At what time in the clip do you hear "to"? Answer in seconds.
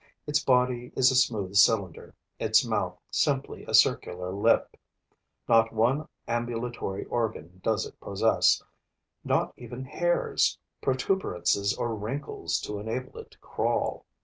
12.61-12.79, 13.29-13.37